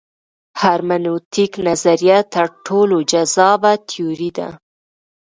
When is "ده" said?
4.37-4.47